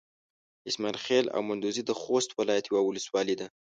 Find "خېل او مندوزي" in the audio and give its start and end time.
1.05-1.81